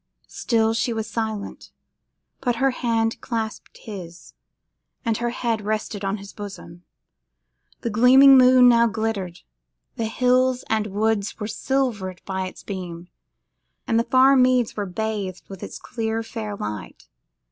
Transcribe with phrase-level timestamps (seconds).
[0.33, 1.69] Still she was silent;
[2.39, 4.33] but her hand clasped his,
[5.05, 6.83] and her head rested on his bosom.
[7.81, 9.41] The gleaming moon now glittered,
[9.97, 13.09] the hills and woods were silvered by its beam,
[13.87, 17.07] and the far meads were bathed with its clear, fair light.